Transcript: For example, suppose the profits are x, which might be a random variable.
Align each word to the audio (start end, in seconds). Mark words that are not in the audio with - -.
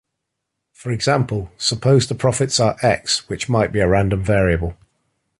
For 0.73 0.91
example, 0.91 1.51
suppose 1.59 2.07
the 2.07 2.15
profits 2.15 2.59
are 2.59 2.75
x, 2.81 3.29
which 3.29 3.47
might 3.47 3.71
be 3.71 3.81
a 3.81 3.87
random 3.87 4.23
variable. 4.23 4.75